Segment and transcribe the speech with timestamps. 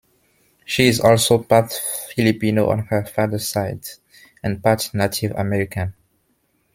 [0.65, 1.71] She is also part
[2.15, 3.85] Filipino on her father's side
[4.43, 5.93] and part Native American.